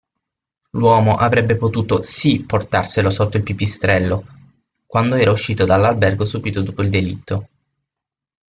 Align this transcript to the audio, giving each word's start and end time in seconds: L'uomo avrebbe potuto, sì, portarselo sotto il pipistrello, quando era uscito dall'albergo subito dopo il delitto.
L'uomo 0.71 1.15
avrebbe 1.15 1.55
potuto, 1.57 2.01
sì, 2.01 2.41
portarselo 2.43 3.11
sotto 3.11 3.37
il 3.37 3.43
pipistrello, 3.43 4.25
quando 4.87 5.13
era 5.13 5.29
uscito 5.29 5.63
dall'albergo 5.63 6.25
subito 6.25 6.63
dopo 6.63 6.81
il 6.81 6.89
delitto. 6.89 7.47